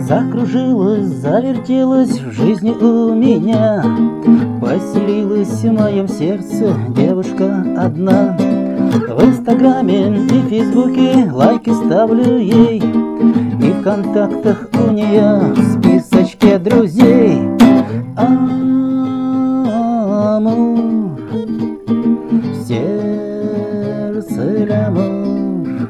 [0.00, 3.84] Закружилась, завертелась в жизни у меня.
[4.60, 8.36] Поселилась в моем сердце девушка одна
[8.90, 12.78] В инстаграме и фейсбуке лайки ставлю ей.
[12.78, 17.38] И в контактах у нее в списочке друзей.
[20.26, 21.20] Амур,
[22.66, 25.88] сердце лямур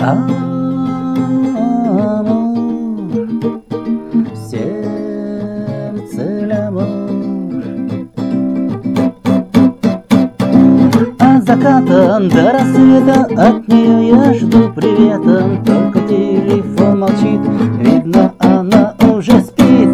[0.00, 0.59] Амур
[11.70, 15.62] заката до рассвета от нее я жду привета.
[15.64, 17.40] Только телефон молчит,
[17.78, 19.88] видно она уже спит.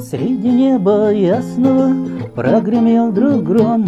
[0.00, 1.92] Среди неба ясного
[2.34, 3.86] прогремел вдруг гром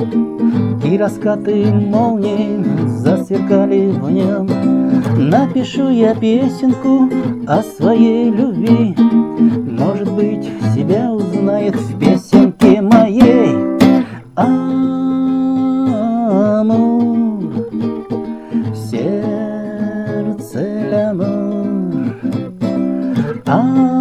[0.85, 4.49] И раскаты молний засверкали в нем.
[5.19, 7.11] Напишу я песенку
[7.47, 8.95] о своей любви.
[8.99, 10.45] Может быть,
[10.75, 13.55] себя узнает в песенке моей.
[14.35, 14.73] Амур,
[18.75, 20.61] сердце
[20.91, 22.15] лямур.
[23.47, 23.97] Амур,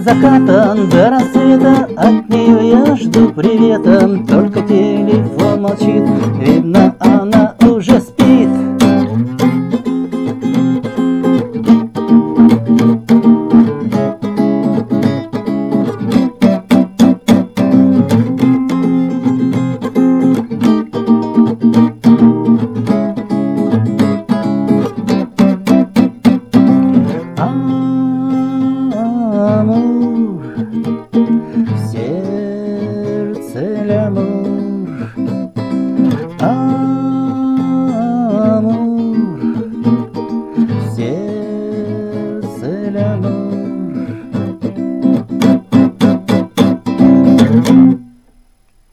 [0.00, 4.08] заката до рассвета от нее я жду привета.
[4.28, 4.49] Только